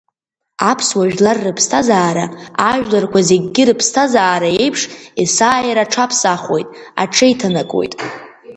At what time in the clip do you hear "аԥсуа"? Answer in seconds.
0.69-1.05